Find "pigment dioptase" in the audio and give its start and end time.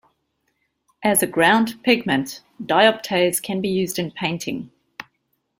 1.83-3.39